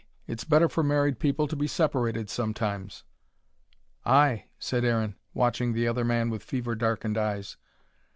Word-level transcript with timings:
It's 0.25 0.43
better 0.45 0.67
for 0.67 0.81
married 0.81 1.19
people 1.19 1.47
to 1.47 1.55
be 1.55 1.67
separated 1.67 2.27
sometimes." 2.27 3.03
"Ay!" 4.03 4.45
said 4.57 4.83
Aaron, 4.83 5.13
watching 5.35 5.73
the 5.73 5.87
other 5.87 6.03
man 6.03 6.31
with 6.31 6.41
fever 6.41 6.73
darkened 6.73 7.19
eyes. 7.19 7.55